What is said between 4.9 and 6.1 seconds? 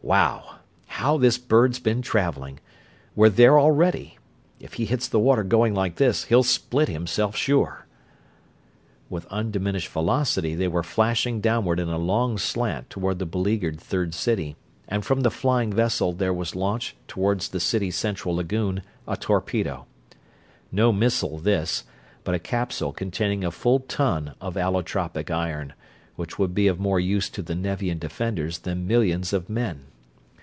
the water going like